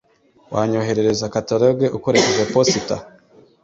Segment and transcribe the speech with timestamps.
[0.53, 2.95] Wanyoherereza kataloge ukoresheje posita?